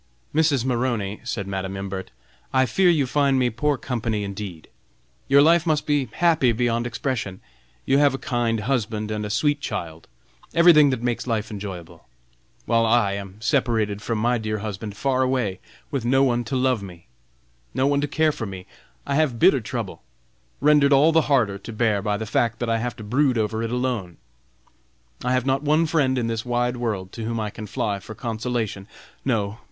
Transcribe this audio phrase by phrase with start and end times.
[0.33, 0.65] "Mrs.
[0.65, 2.09] Maroney," said Madam Imbert,
[2.51, 4.67] "I fear you find me poor company, indeed.
[5.27, 7.39] Your life must be happy beyond expression.
[7.85, 10.07] You have a kind husband, a sweet child,
[10.55, 12.07] everything that makes life enjoyable!
[12.65, 15.59] while I am separated from my dear husband, far away,
[15.91, 17.05] with no one to love me!
[17.75, 18.65] no one to care for me!
[19.05, 20.01] I have bitter trouble,
[20.59, 23.61] rendered all the harder to bear by the fact that I have to brood over
[23.61, 24.17] it alone.
[25.23, 28.15] I have not one friend in this wide world to whom I can fly for
[28.15, 28.87] consolation.
[29.23, 29.59] No!